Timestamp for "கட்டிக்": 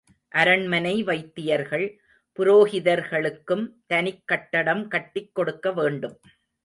4.87-5.35